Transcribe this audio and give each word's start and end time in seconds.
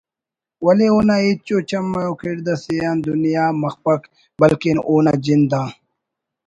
و 0.65 0.67
اونا 0.93 1.15
ہچ 1.25 1.47
ءُ 1.55 1.57
چم 1.69 1.85
و 2.09 2.13
کڑد 2.19 2.47
اسے 2.53 2.75
آن 2.89 2.97
دنیا 3.07 3.45
مخپک 3.63 4.01
بلکن 4.39 4.77
اونا 4.87 5.13
جند 5.25 5.51
آ 5.61 5.63